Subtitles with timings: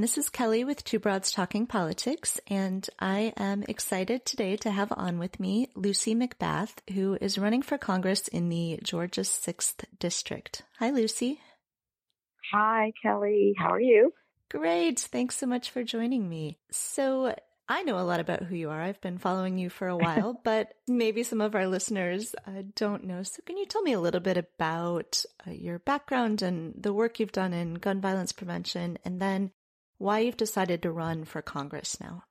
[0.00, 0.16] everyone.
[0.16, 4.92] This is Kelly with Two Broads Talking Politics, and I am excited today to have
[4.96, 10.62] on with me Lucy McBath, who is running for Congress in the Georgia 6th District.
[10.78, 11.38] Hi, Lucy.
[12.52, 13.54] Hi, Kelly.
[13.58, 14.12] How are you?
[14.50, 15.00] Great.
[15.00, 16.58] Thanks so much for joining me.
[16.70, 17.34] So,
[17.68, 18.80] I know a lot about who you are.
[18.80, 23.04] I've been following you for a while, but maybe some of our listeners uh, don't
[23.04, 23.22] know.
[23.22, 27.20] So, can you tell me a little bit about uh, your background and the work
[27.20, 29.52] you've done in gun violence prevention, and then
[30.00, 32.24] why you've decided to run for Congress now?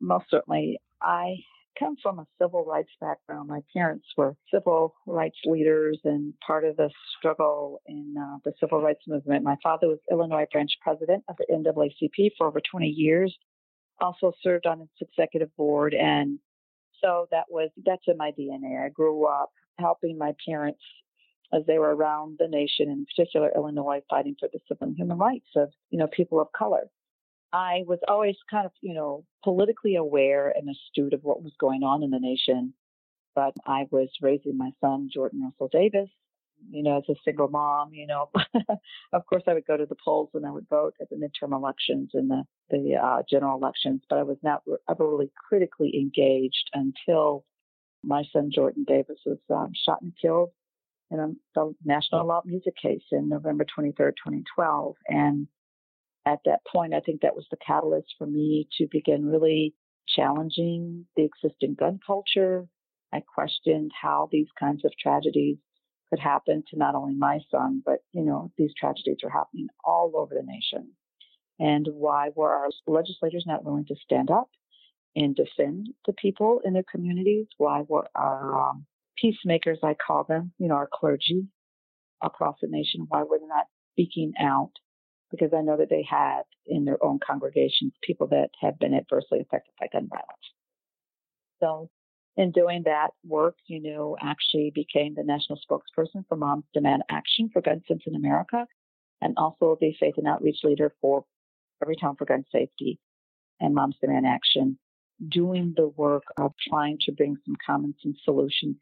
[0.00, 0.80] Most certainly.
[1.00, 1.36] I
[1.78, 3.48] come from a civil rights background.
[3.48, 8.82] My parents were civil rights leaders and part of the struggle in uh, the civil
[8.82, 9.44] rights movement.
[9.44, 13.36] My father was Illinois branch president of the NAACP for over 20 years
[14.00, 15.94] also served on its executive board.
[15.94, 16.40] And
[17.02, 18.84] so that was, that's in my DNA.
[18.84, 20.80] I grew up helping my parents
[21.52, 25.18] as they were around the nation, in particular Illinois, fighting for the civil and human
[25.18, 26.88] rights of, you know, people of color.
[27.52, 31.82] I was always kind of, you know, politically aware and astute of what was going
[31.82, 32.74] on in the nation.
[33.34, 36.08] But I was raising my son, Jordan Russell Davis,
[36.70, 38.30] you know, as a single mom, you know,
[39.12, 41.52] of course I would go to the polls and I would vote at the midterm
[41.52, 46.70] elections and the, the uh, general elections, but I was not ever really critically engaged
[46.72, 47.44] until
[48.02, 50.50] my son Jordan Davis was um, shot and killed
[51.10, 54.96] in a, the National Loud Music case in November 23rd, 2012.
[55.08, 55.46] And
[56.26, 59.74] at that point, I think that was the catalyst for me to begin really
[60.08, 62.66] challenging the existing gun culture.
[63.12, 65.58] I questioned how these kinds of tragedies
[66.10, 70.12] could happen to not only my son, but, you know, these tragedies are happening all
[70.14, 70.92] over the nation.
[71.58, 74.50] And why were our legislators not willing to stand up
[75.14, 77.46] and defend the people in their communities?
[77.56, 78.86] Why were our um,
[79.20, 81.46] peacemakers, I call them, you know, our clergy
[82.22, 84.72] across the nation, why were they not speaking out?
[85.30, 89.40] Because I know that they had in their own congregations people that have been adversely
[89.40, 90.28] affected by gun violence.
[91.60, 91.90] So
[92.36, 97.50] in doing that work, you know, actually became the national spokesperson for Moms Demand Action
[97.52, 98.66] for Gun Sense in America
[99.20, 101.24] and also the faith and outreach leader for
[101.82, 102.98] Everytown for Gun Safety
[103.60, 104.78] and Moms Demand Action,
[105.28, 108.76] doing the work of trying to bring some common sense solutions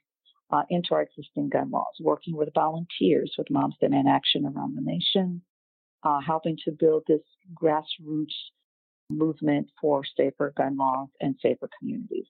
[0.55, 4.83] uh, into our existing gun laws, working with volunteers with Moms Demand Action around the
[4.83, 5.43] nation,
[6.05, 7.23] uh, helping to build this
[7.61, 8.35] grassroots
[9.11, 12.27] movement for safer gun laws and safer communities.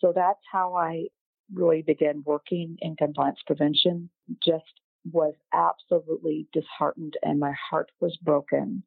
[0.00, 1.06] So that's how I
[1.52, 4.10] really began working in gun violence prevention.
[4.44, 4.64] Just
[5.10, 8.82] was absolutely disheartened and my heart was broken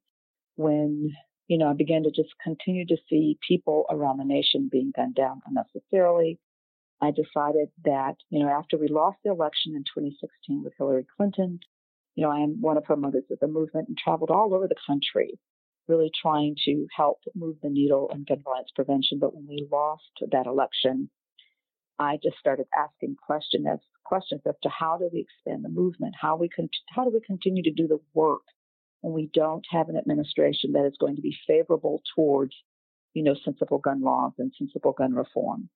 [0.57, 1.11] when,
[1.47, 5.15] you know, I began to just continue to see people around the nation being gunned
[5.15, 6.39] down unnecessarily.
[7.03, 11.59] I decided that, you know, after we lost the election in 2016 with Hillary Clinton,
[12.15, 14.69] you know, I am one of her mothers of the movement and traveled all over
[14.69, 15.37] the country
[15.89, 19.19] really trying to help move the needle in gun violence prevention.
[19.19, 21.09] But when we lost that election,
[21.99, 26.15] I just started asking questions as questions as to how do we expand the movement?
[26.17, 28.43] How we con- how do we continue to do the work
[29.01, 32.55] when we don't have an administration that is going to be favorable towards,
[33.13, 35.69] you know, sensible gun laws and sensible gun reform?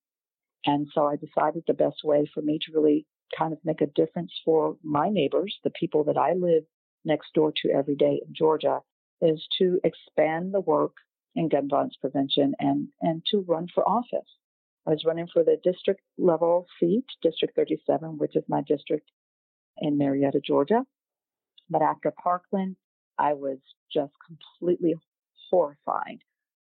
[0.66, 3.06] And so I decided the best way for me to really
[3.38, 6.64] kind of make a difference for my neighbors, the people that I live
[7.06, 8.80] next door to every day in Georgia,
[9.22, 10.94] is to expand the work
[11.36, 14.28] in gun violence prevention and, and to run for office.
[14.86, 19.10] I was running for the district level seat, District 37, which is my district
[19.80, 20.84] in Marietta, Georgia.
[21.70, 22.78] But after Parkland,
[23.18, 23.58] I was
[23.94, 24.96] just completely
[25.50, 26.20] horrified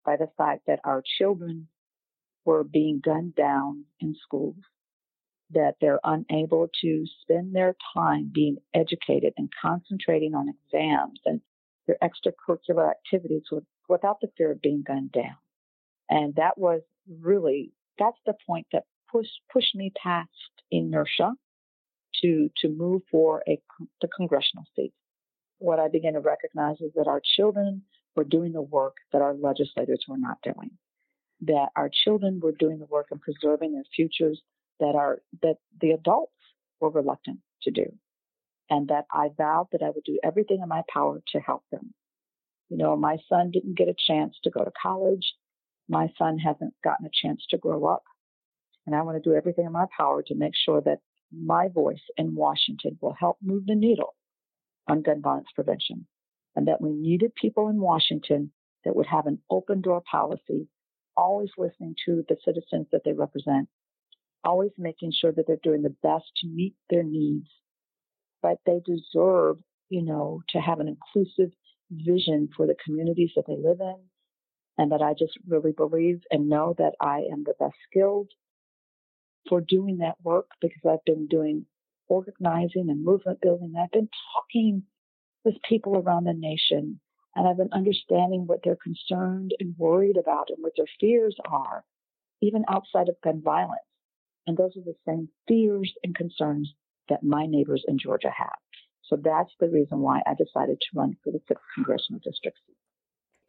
[0.04, 1.69] by the fact that our children
[2.44, 4.56] were being gunned down in schools,
[5.50, 11.40] that they're unable to spend their time being educated and concentrating on exams and
[11.87, 15.37] their extracurricular activities with, without the fear of being gunned down.
[16.08, 16.82] And that was
[17.20, 20.28] really, that's the point that pushed, pushed me past
[20.70, 21.32] inertia
[22.22, 23.61] to, to move for a,
[24.00, 24.93] the congressional seat.
[25.58, 27.82] What I began to recognize is that our children
[28.16, 30.70] were doing the work that our legislators were not doing.
[31.42, 34.40] That our children were doing the work of preserving their futures
[34.78, 36.32] that are, that the adults
[36.80, 37.86] were reluctant to do
[38.72, 41.92] and that I vowed that I would do everything in my power to help them.
[42.70, 45.34] You know, my son didn't get a chance to go to college.
[45.90, 48.02] My son hasn't gotten a chance to grow up.
[48.86, 51.00] And I want to do everything in my power to make sure that
[51.30, 54.14] my voice in Washington will help move the needle
[54.88, 56.06] on gun violence prevention.
[56.56, 58.52] And that we needed people in Washington
[58.86, 60.66] that would have an open door policy,
[61.17, 63.69] always listening to the citizens that they represent,
[64.44, 67.49] always making sure that they're doing the best to meet their needs
[68.43, 71.53] but they deserve, you know, to have an inclusive
[71.91, 73.97] vision for the communities that they live in,
[74.79, 78.31] and that I just really believe and know that I am the best skilled
[79.49, 81.67] for doing that work because I've been doing
[82.09, 83.75] organizing and movement building.
[83.79, 84.85] I've been talking
[85.44, 87.00] with people around the nation
[87.34, 91.84] and I've been understanding what they're concerned and worried about and what their fears are,
[92.40, 93.81] even outside of gun violence.
[94.46, 96.73] And those are the same fears and concerns
[97.08, 98.56] that my neighbors in Georgia have.
[99.05, 102.58] So that's the reason why I decided to run for the 6th Congressional District.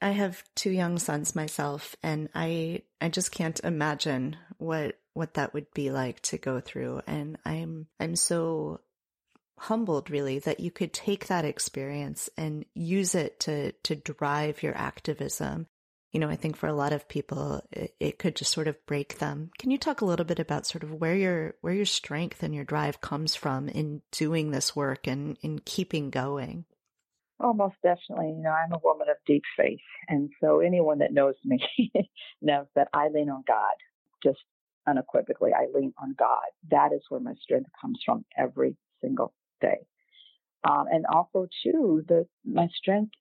[0.02, 5.54] I have two young sons myself and I I just can't imagine what what that
[5.54, 8.82] would be like to go through and I'm I'm so
[9.64, 14.76] humbled really that you could take that experience and use it to to drive your
[14.76, 15.68] activism.
[16.12, 18.86] You know, I think for a lot of people it, it could just sort of
[18.86, 19.52] break them.
[19.58, 22.54] Can you talk a little bit about sort of where your where your strength and
[22.54, 26.66] your drive comes from in doing this work and in keeping going?
[27.40, 28.34] Oh, most definitely.
[28.36, 29.80] You know, I'm a woman of deep faith.
[30.10, 31.60] And so anyone that knows me
[32.42, 33.76] knows that I lean on God,
[34.22, 34.40] just
[34.88, 35.52] unequivocally.
[35.54, 36.52] I lean on God.
[36.70, 39.34] That is where my strength comes from every single
[39.68, 39.80] day.
[40.70, 43.14] Um, and also, too, the, my strength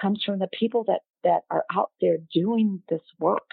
[0.00, 3.48] comes from the people that, that are out there doing this work.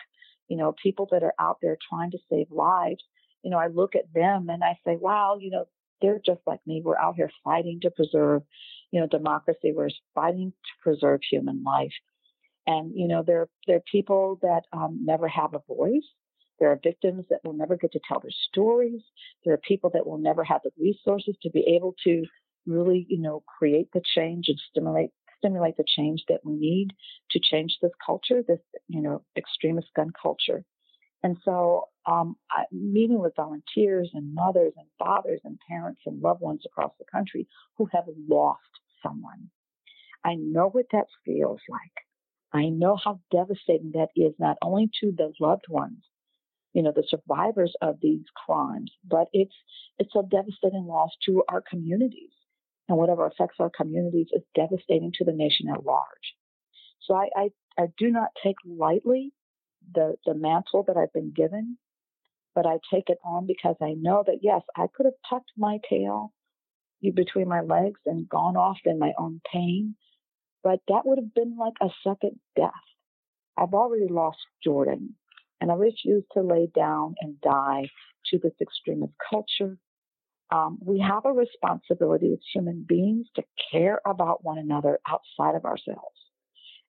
[0.49, 3.03] You know, people that are out there trying to save lives.
[3.43, 5.65] You know, I look at them and I say, wow, you know,
[6.01, 6.81] they're just like me.
[6.83, 8.43] We're out here fighting to preserve
[8.91, 9.73] you know, democracy.
[9.75, 11.93] We're fighting to preserve human life.
[12.65, 16.07] And, you know, there are people that um, never have a voice.
[16.59, 19.01] There are victims that will never get to tell their stories.
[19.45, 22.25] There are people that will never have the resources to be able to
[22.65, 26.87] really, you know, create the change and stimulate stimulate the change that we need
[27.29, 30.63] to change this culture, this, you know, extremist gun culture.
[31.23, 36.41] And so, um, I, meeting with volunteers and mothers and fathers and parents and loved
[36.41, 38.61] ones across the country who have lost
[39.03, 39.49] someone.
[40.23, 42.05] I know what that feels like.
[42.53, 46.03] I know how devastating that is, not only to the loved ones,
[46.77, 49.55] you know, the survivors of these crimes, but it's
[49.97, 52.29] it's a devastating loss to our communities.
[52.87, 56.35] And whatever affects our communities is devastating to the nation at large.
[57.01, 59.33] So I, I, I do not take lightly
[59.91, 61.79] the, the mantle that I've been given,
[62.53, 65.79] but I take it on because I know that yes, I could have tucked my
[65.89, 66.31] tail
[67.01, 69.95] between my legs and gone off in my own pain.
[70.63, 72.69] But that would have been like a second death.
[73.57, 75.15] I've already lost Jordan,
[75.61, 77.89] and I refuse to lay down and die
[78.27, 79.77] to this extremist culture.
[80.51, 85.65] Um, we have a responsibility as human beings to care about one another outside of
[85.65, 86.15] ourselves.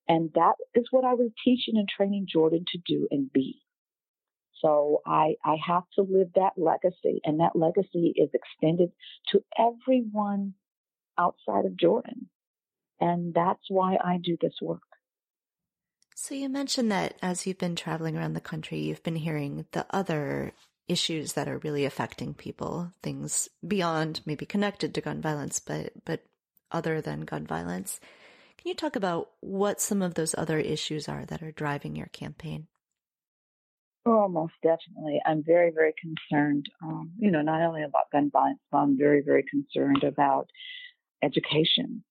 [0.09, 3.61] And that is what I was teaching and training Jordan to do and be.
[4.61, 8.91] So I, I have to live that legacy, and that legacy is extended
[9.33, 10.55] to everyone
[11.19, 12.29] outside of Jordan.
[13.01, 14.83] And that's why I do this work.
[16.21, 19.87] So you mentioned that as you've been traveling around the country, you've been hearing the
[19.91, 20.53] other
[20.89, 26.25] issues that are really affecting people, things beyond maybe connected to gun violence, but, but
[26.73, 28.01] other than gun violence.
[28.59, 32.09] Can you talk about what some of those other issues are that are driving your
[32.09, 32.67] campaign?
[34.05, 35.23] Oh, most definitely.
[35.25, 39.23] I'm very, very concerned, um, you know, not only about gun violence, but I'm very,
[39.25, 40.51] very concerned about
[41.23, 42.03] education.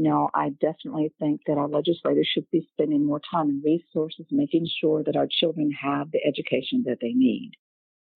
[0.00, 4.68] Know, I definitely think that our legislators should be spending more time and resources making
[4.80, 7.50] sure that our children have the education that they need.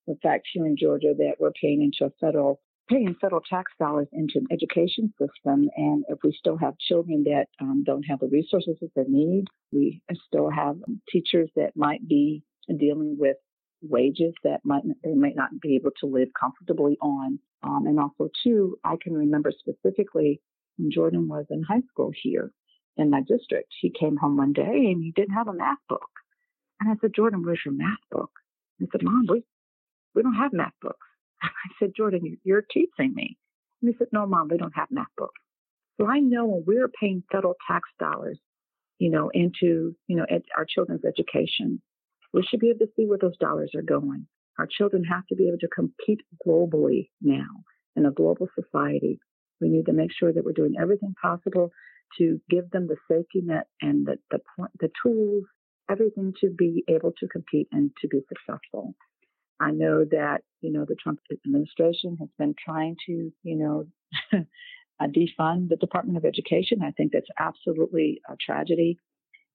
[0.06, 4.06] The fact here in Georgia that we're paying into a federal paying federal tax dollars
[4.12, 8.28] into an education system, and if we still have children that um, don't have the
[8.28, 10.76] resources that they need, we still have
[11.10, 12.44] teachers that might be
[12.78, 13.38] dealing with
[13.82, 17.40] wages that might they might not be able to live comfortably on.
[17.64, 20.40] Um, and also, too, I can remember specifically
[20.76, 22.52] when Jordan was in high school here
[22.96, 23.72] in my district.
[23.80, 26.08] He came home one day and he didn't have a math book.
[26.80, 28.30] And I said, Jordan, where's your math book?
[28.78, 29.44] He said, Mom, we,
[30.14, 31.06] we don't have math books.
[31.42, 31.48] I
[31.78, 33.36] said, Jordan, you're teaching me.
[33.80, 35.40] And he said, No, Mom, we don't have math books.
[36.00, 38.38] So I know when we're paying federal tax dollars,
[38.98, 41.80] you know, into, you know, ed- our children's education,
[42.32, 44.26] we should be able to see where those dollars are going.
[44.58, 47.64] Our children have to be able to compete globally now
[47.96, 49.20] in a global society.
[49.62, 51.70] We need to make sure that we're doing everything possible
[52.18, 54.40] to give them the safety net and the, the,
[54.80, 55.44] the tools,
[55.90, 58.94] everything to be able to compete and to be successful.
[59.60, 63.86] I know that, you know, the Trump administration has been trying to, you know,
[65.00, 66.80] uh, defund the Department of Education.
[66.82, 68.98] I think that's absolutely a tragedy.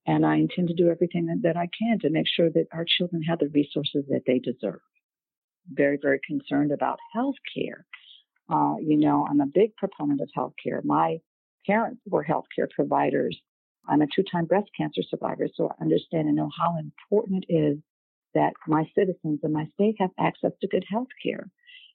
[0.05, 2.85] And I intend to do everything that, that I can to make sure that our
[2.87, 4.79] children have the resources that they deserve.
[5.69, 7.85] Very, very concerned about health care.
[8.49, 10.83] Uh, you know, I'm a big proponent of healthcare.
[10.83, 11.19] My
[11.65, 13.37] parents were healthcare providers
[13.87, 17.53] I'm a two time breast cancer survivor, so I understand and know how important it
[17.53, 17.77] is
[18.33, 21.49] that my citizens in my state have access to good health care.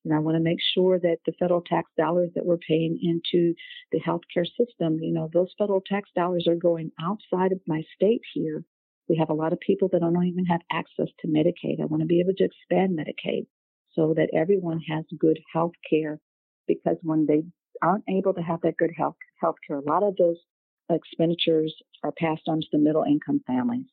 [0.05, 3.55] And I want to make sure that the federal tax dollars that we're paying into
[3.93, 8.23] the healthcare system, you know, those federal tax dollars are going outside of my state
[8.35, 8.65] here.
[9.09, 11.81] We have a lot of people that don't even have access to Medicaid.
[11.81, 13.47] I want to be able to expand Medicaid
[13.95, 16.19] so that everyone has good health care
[16.67, 17.43] because when they
[17.83, 19.17] aren't able to have that good health
[19.67, 20.37] care, a lot of those
[20.91, 23.87] expenditures are passed on to the middle income families.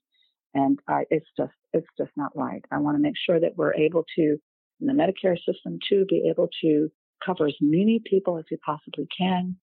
[0.54, 2.64] And I, it's just, it's just not right.
[2.72, 4.38] I want to make sure that we're able to,
[4.82, 6.90] in the Medicare system too, be able to
[7.26, 9.58] cover as many people as we possibly can.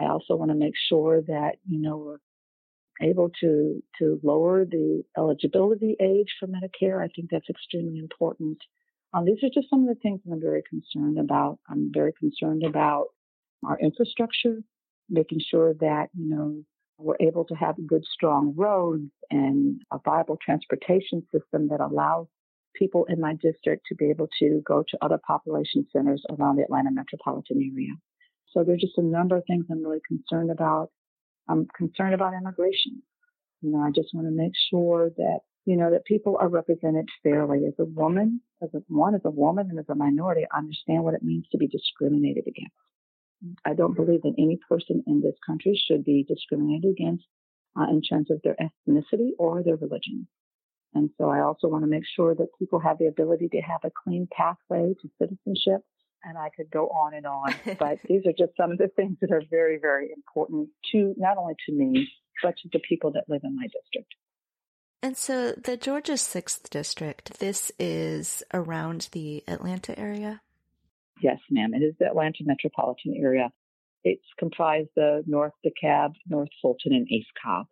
[0.00, 5.02] I also want to make sure that, you know, we're able to, to lower the
[5.16, 7.02] eligibility age for Medicare.
[7.02, 8.58] I think that's extremely important.
[9.14, 11.58] Um, these are just some of the things I'm very concerned about.
[11.68, 13.06] I'm very concerned about
[13.64, 14.58] our infrastructure,
[15.08, 16.62] making sure that, you know,
[16.98, 22.26] we're able to have good, strong roads and a viable transportation system that allows
[22.74, 26.62] people in my district to be able to go to other population centers around the
[26.62, 27.94] Atlanta metropolitan area.
[28.52, 30.90] So there's just a number of things I'm really concerned about.
[31.48, 33.02] I'm concerned about immigration.
[33.62, 37.10] You know, I just want to make sure that, you know, that people are represented
[37.22, 37.66] fairly.
[37.66, 41.04] As a woman, as a, one, as a woman and as a minority, I understand
[41.04, 42.72] what it means to be discriminated against.
[43.66, 47.26] I don't believe that any person in this country should be discriminated against
[47.78, 50.26] uh, in terms of their ethnicity or their religion.
[50.94, 53.80] And so I also want to make sure that people have the ability to have
[53.84, 55.82] a clean pathway to citizenship.
[56.24, 59.18] And I could go on and on, but these are just some of the things
[59.20, 62.08] that are very, very important to not only to me,
[62.42, 64.14] but to the people that live in my district.
[65.02, 70.40] And so the Georgia 6th District, this is around the Atlanta area?
[71.22, 71.72] Yes, ma'am.
[71.74, 73.50] It is the Atlanta metropolitan area.
[74.04, 77.66] It's comprised of North DeKalb, North Fulton, and East Cobb.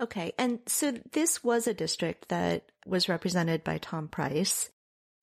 [0.00, 0.32] Okay.
[0.38, 4.70] And so this was a district that was represented by Tom Price.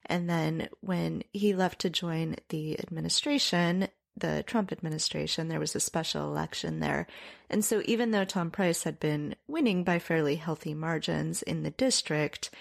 [0.05, 5.79] And then when he left to join the administration, the Trump administration, there was a
[5.79, 7.07] special election there.
[7.49, 11.71] And so even though Tom Price had been winning by fairly healthy margins in the
[11.71, 12.51] district,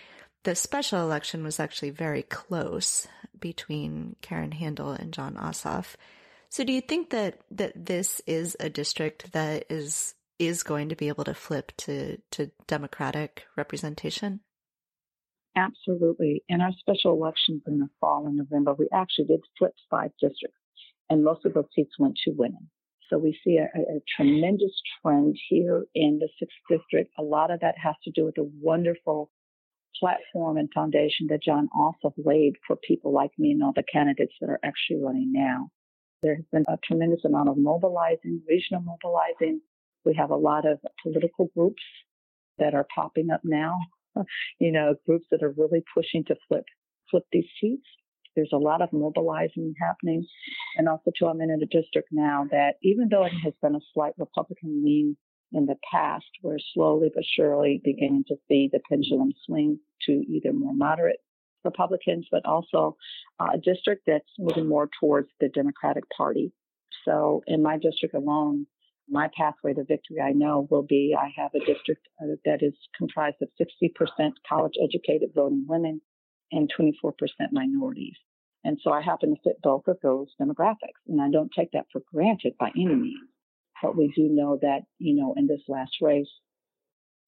[0.45, 3.07] the special election was actually very close
[3.39, 5.95] between Karen Handel and Jon Ossoff.
[6.49, 10.97] So do you think that, that this is a district that is is going to
[10.97, 14.41] be able to flip to, to Democratic representation?
[15.57, 16.43] Absolutely.
[16.49, 20.59] In our special elections in the fall in November, we actually did flip five districts,
[21.11, 22.71] and most of those seats went to women.
[23.09, 27.13] So we see a, a, tremendous trend here in the sixth district.
[27.19, 29.31] A lot of that has to do with the wonderful
[30.01, 34.33] platform and foundation that Jon Ossoff laid for people like me and all the candidates
[34.41, 35.69] that are actually running now.
[36.23, 39.61] There has been a tremendous amount of mobilizing, regional mobilizing.
[40.05, 41.83] We have a lot of political groups
[42.59, 43.79] that are popping up now.
[44.59, 46.65] you know, groups that are really pushing to flip
[47.11, 47.87] flip these seats.
[48.35, 50.27] There's a lot of mobilizing happening.
[50.77, 53.81] And also too, I'm in a district now that even though it has been a
[53.93, 55.17] slight Republican lean
[55.53, 60.53] in the past, we're slowly but surely beginning to see the pendulum swing to either
[60.53, 61.21] more moderate
[61.65, 62.97] Republicans, but also
[63.39, 66.53] uh, a district that's moving more towards the Democratic Party.
[67.05, 68.67] So in my district alone,
[69.09, 72.75] my pathway to victory, I know, will be I have a district uh, that is
[72.97, 76.01] comprised of 60% college educated voting women
[76.53, 77.13] and 24%
[77.51, 78.17] minorities.
[78.65, 81.03] And so I happen to fit both of those demographics.
[81.09, 83.29] And I don't take that for granted by any means.
[83.83, 86.31] But we do know that, you know, in this last race,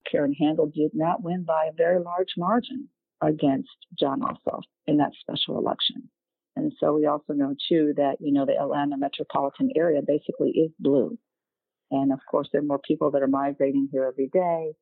[0.09, 2.89] Karen Handel did not win by a very large margin
[3.21, 6.09] against Jon Ossoff in that special election.
[6.57, 10.71] And so we also know too that, you know, the Atlanta metropolitan area basically is
[10.79, 11.19] blue.
[11.91, 14.75] And of course, there are more people that are migrating here every day.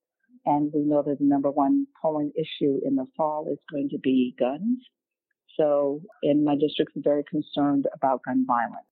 [0.45, 3.99] And we know that the number one polling issue in the fall is going to
[3.99, 4.79] be guns.
[5.57, 8.87] So in my district, I'm very concerned about gun violence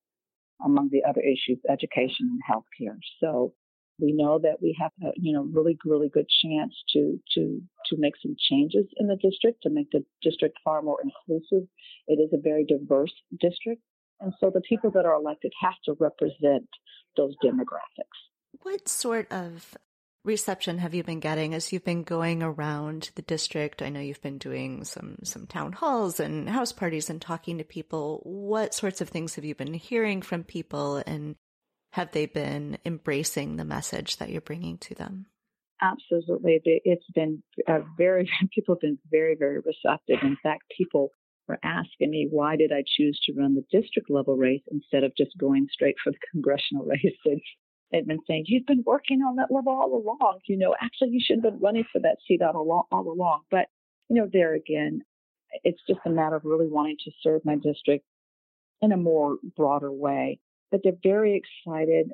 [0.65, 2.97] among the other issues, education and healthcare.
[3.19, 3.55] So
[4.01, 7.97] we know that we have a you know really really good chance to to to
[7.99, 11.69] make some changes in the district to make the district far more inclusive.
[12.07, 13.83] It is a very diverse district,
[14.21, 16.69] and so the people that are elected have to represent
[17.17, 18.19] those demographics.
[18.63, 19.77] What sort of
[20.25, 23.83] reception have you been getting as you've been going around the district?
[23.83, 27.65] I know you've been doing some some town halls and house parties and talking to
[27.65, 28.21] people.
[28.25, 31.37] What sorts of things have you been hearing from people and
[31.93, 35.27] have they been embracing the message that you're bringing to them?
[35.83, 36.61] Absolutely.
[36.65, 40.19] It's been uh, very, people have been very, very receptive.
[40.23, 41.11] In fact, people
[41.49, 45.17] were asking me, why did I choose to run the district level race instead of
[45.17, 47.43] just going straight for the congressional race?
[47.91, 50.41] They'd been saying, You've been working on that level all along.
[50.47, 52.85] You know, actually, you should have been running for that seat all along.
[52.93, 53.43] All along.
[53.51, 53.67] But,
[54.09, 55.03] you know, there again,
[55.65, 58.05] it's just a matter of really wanting to serve my district
[58.83, 60.39] in a more broader way.
[60.71, 62.11] But they're very excited.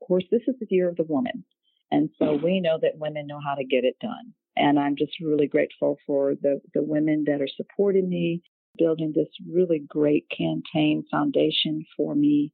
[0.00, 1.44] Of course, this is the year of the woman.
[1.90, 2.42] And so mm.
[2.42, 4.34] we know that women know how to get it done.
[4.56, 8.42] And I'm just really grateful for the, the women that are supporting me,
[8.76, 12.52] building this really great campaign foundation for me.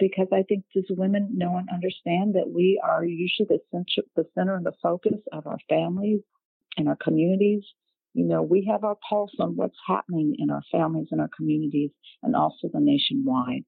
[0.00, 4.24] Because I think these women know and understand that we are usually the center, the
[4.34, 6.20] center and the focus of our families
[6.76, 7.62] and our communities.
[8.14, 11.90] You know, we have our pulse on what's happening in our families and our communities
[12.22, 13.64] and also the nationwide.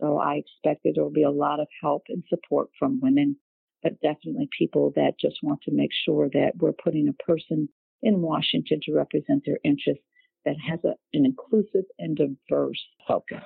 [0.00, 3.36] So I expect that there will be a lot of help and support from women
[3.84, 7.68] but definitely people that just want to make sure that we're putting a person
[8.02, 10.02] in Washington to represent their interests
[10.44, 13.44] that has a, an inclusive and diverse focus.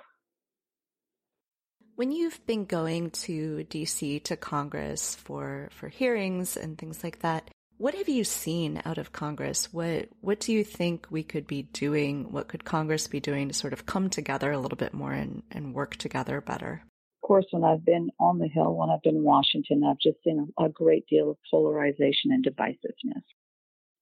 [1.99, 7.51] When you've been going to DC to Congress for for hearings and things like that,
[7.77, 9.73] what have you seen out of Congress?
[9.73, 12.31] What what do you think we could be doing?
[12.31, 15.43] What could Congress be doing to sort of come together a little bit more and,
[15.51, 16.85] and work together better?
[17.21, 20.23] Of course, when I've been on the Hill, when I've been in Washington, I've just
[20.23, 23.25] seen a, great deal of polarization and divisiveness.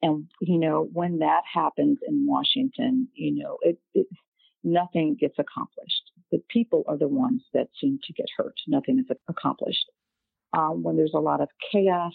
[0.03, 4.07] And, you know, when that happens in Washington, you know, it, it,
[4.62, 6.03] nothing gets accomplished.
[6.33, 8.54] The people are the ones that seem to get hurt.
[8.66, 9.90] Nothing is accomplished.
[10.52, 12.14] Um, when there's a lot of chaos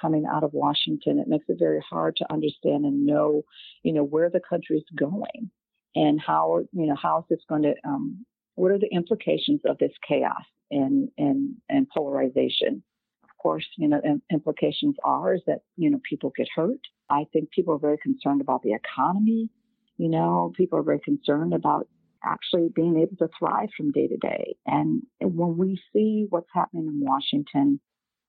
[0.00, 3.42] coming out of Washington, it makes it very hard to understand and know,
[3.82, 5.50] you know, where the country is going
[5.94, 8.24] and how, you know, how is this going to um,
[8.58, 12.82] what are the implications of this chaos and, and, and polarization?
[13.22, 14.00] Of course, you know,
[14.32, 16.80] implications are is that, you know, people get hurt.
[17.08, 19.48] I think people are very concerned about the economy.
[19.96, 21.86] You know, people are very concerned about
[22.24, 24.56] actually being able to thrive from day to day.
[24.66, 27.80] And when we see what's happening in Washington,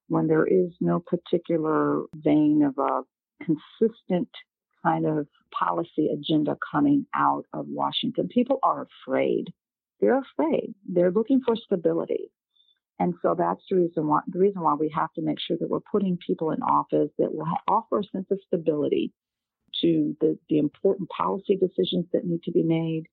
[0.07, 3.01] when there is no particular vein of a
[3.43, 4.29] consistent
[4.83, 9.53] kind of policy agenda coming out of Washington, people are afraid
[9.99, 10.73] they're afraid.
[10.87, 12.31] They're looking for stability.
[12.99, 15.69] And so that's the reason why the reason why we have to make sure that
[15.69, 19.13] we're putting people in office that will offer a sense of stability
[19.81, 23.03] to the, the important policy decisions that need to be made.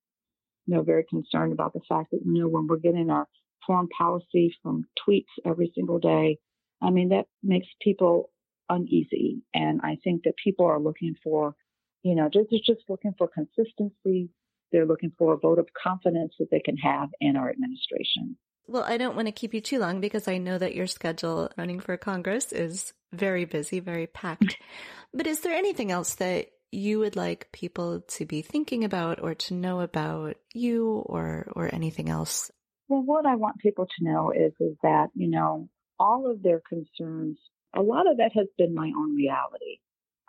[0.66, 3.26] You know, very concerned about the fact that, you know, when we're getting our
[3.66, 6.38] foreign policy from tweets every single day,
[6.82, 8.30] I mean, that makes people
[8.68, 9.42] uneasy.
[9.54, 11.54] And I think that people are looking for,
[12.02, 14.30] you know, just, just looking for consistency,
[14.72, 18.36] they're looking for a vote of confidence that they can have in our administration.
[18.68, 21.50] Well, I don't want to keep you too long because I know that your schedule
[21.56, 24.56] running for Congress is very busy, very packed.
[25.14, 29.34] but is there anything else that you would like people to be thinking about or
[29.34, 32.50] to know about you or or anything else?
[32.88, 36.60] Well, what I want people to know is is that, you know, all of their
[36.68, 37.38] concerns,
[37.74, 39.78] a lot of that has been my own reality.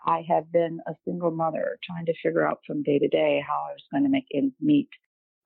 [0.04, 3.66] I have been a single mother trying to figure out from day to day how
[3.68, 4.88] I was going to make ends meet.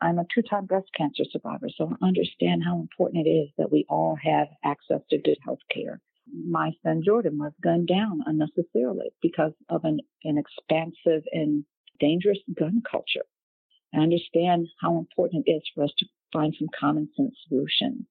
[0.01, 3.73] I'm a two time breast cancer survivor, so I understand how important it is that
[3.73, 6.01] we all have access to good health care.
[6.27, 11.65] My son Jordan was gunned down unnecessarily because of an, an expansive and
[12.01, 13.25] dangerous gun culture.
[13.95, 18.07] I understand how important it is for us to find some common sense solutions.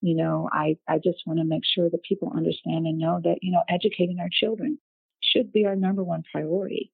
[0.00, 3.38] You know, I, I just want to make sure that people understand and know that,
[3.42, 4.78] you know, educating our children
[5.20, 6.92] should be our number one priority.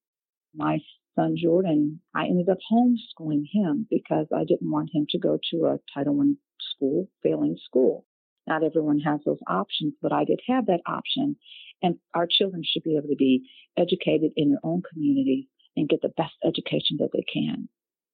[0.55, 0.79] My
[1.15, 5.67] son Jordan, I ended up homeschooling him because I didn't want him to go to
[5.67, 6.35] a Title I
[6.75, 8.05] school, failing school.
[8.47, 11.37] Not everyone has those options, but I did have that option.
[11.83, 16.03] And our children should be able to be educated in their own community and get
[16.03, 17.69] the best education that they can.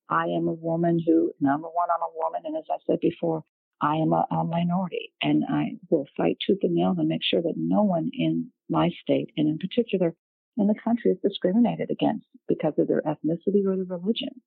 [0.08, 2.42] I am a woman who, number one, I'm a woman.
[2.44, 3.44] And as I said before,
[3.80, 7.42] I am a, a minority and I will fight tooth and nail to make sure
[7.42, 10.14] that no one in my state and in particular
[10.56, 14.40] in the country is discriminated against because of their ethnicity or their religion.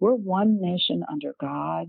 [0.00, 1.88] We're one nation under God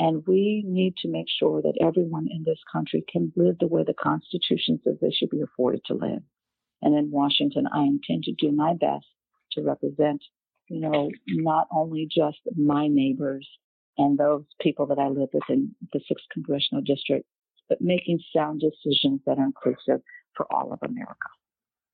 [0.00, 3.84] and we need to make sure that everyone in this country can live the way
[3.86, 6.22] the Constitution says they should be afforded to live.
[6.80, 9.04] And in Washington, I intend to do my best
[9.52, 10.24] to represent,
[10.68, 13.46] you know, not only just my neighbors
[13.98, 17.26] and those people that I live with in the sixth congressional district,
[17.68, 20.00] but making sound decisions that are inclusive
[20.34, 21.28] for all of America.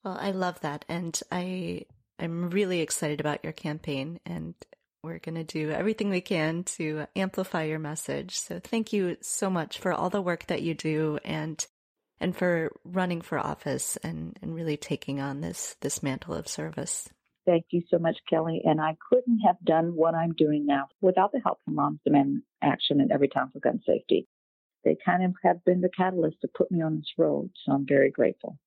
[0.05, 0.85] Well, I love that.
[0.88, 1.87] And I,
[2.21, 4.55] I'm really excited about your campaign and
[5.07, 8.37] we're going to do everything we can to amplify your message.
[8.37, 11.64] So thank you so much for all the work that you do and
[12.19, 17.09] and for running for office and, and really taking on this this mantle of service.
[17.47, 18.62] Thank you so much, Kelly.
[18.64, 22.42] And I couldn't have done what I'm doing now without the help from Moms Demand
[22.61, 24.27] Action and Everytown for Gun Safety.
[24.85, 27.51] they kind of have been the catalyst to put me on this road.
[27.64, 28.59] So I'm very grateful.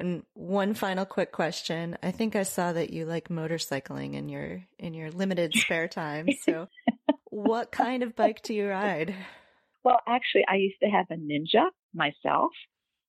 [0.00, 1.98] And one final quick question.
[2.02, 6.28] I think I saw that you like motorcycling in your in your limited spare time.
[6.44, 6.68] So
[7.26, 9.14] what kind of bike do you ride?
[9.84, 12.50] Well, actually I used to have a Ninja myself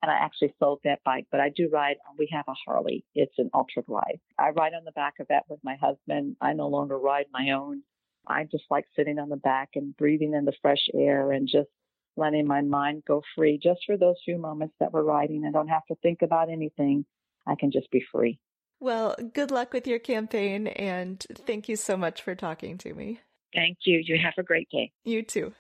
[0.01, 1.95] and I actually sold that bike, but I do ride.
[2.09, 3.05] Um, we have a Harley.
[3.15, 4.19] It's an ultra glide.
[4.37, 6.35] I ride on the back of that with my husband.
[6.41, 7.83] I no longer ride my own.
[8.27, 11.69] I just like sitting on the back and breathing in the fresh air and just
[12.17, 15.45] letting my mind go free just for those few moments that we're riding.
[15.45, 17.05] I don't have to think about anything.
[17.47, 18.39] I can just be free.
[18.79, 23.19] Well, good luck with your campaign and thank you so much for talking to me.
[23.53, 24.01] Thank you.
[24.03, 24.91] You have a great day.
[25.03, 25.53] You too.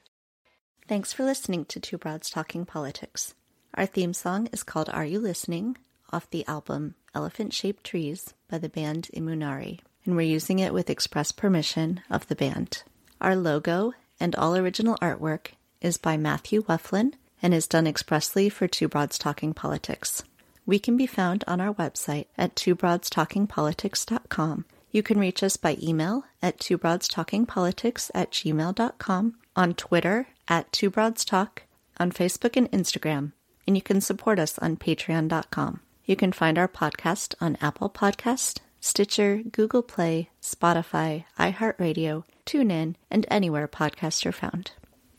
[0.87, 3.35] Thanks for listening to Two Broads Talking Politics.
[3.75, 5.77] Our theme song is called Are You Listening?
[6.11, 10.89] off the album Elephant Shaped Trees by the band Imunari, and we're using it with
[10.89, 12.83] express permission of the band.
[13.21, 18.67] Our logo and all original artwork is by Matthew Weflin and is done expressly for
[18.67, 20.23] Two Broads Talking Politics.
[20.65, 24.65] We can be found on our website at twobroadstalkingpolitics.com.
[24.91, 31.59] You can reach us by email at twobroadstalkingpolitics at gmail.com, on Twitter at twobroadstalk,
[31.97, 33.31] on Facebook and Instagram,
[33.67, 35.79] and you can support us on patreon.com.
[36.05, 43.25] You can find our podcast on Apple Podcast, Stitcher, Google Play, Spotify, iHeartRadio, TuneIn, and
[43.29, 44.71] anywhere podcasts are found.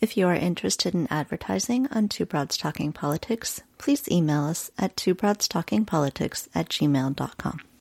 [0.02, 4.96] If you are interested in advertising on Two Broads Talking Politics, please email us at
[4.96, 7.60] twobroadstalkingpolitics at gmail.com.